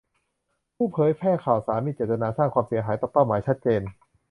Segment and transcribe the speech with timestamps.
[0.75, 3.81] ผู้เผยแพร่ข่าวสารที่มีเจตนาสร้างความเสียหายต่อเป้าหมายชัดเจน